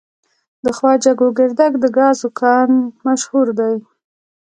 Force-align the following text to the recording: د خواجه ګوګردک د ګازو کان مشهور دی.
د 0.63 0.65
خواجه 0.77 1.11
ګوګردک 1.19 1.73
د 1.79 1.85
ګازو 1.97 2.29
کان 2.39 2.71
مشهور 3.05 3.47
دی. 3.59 3.75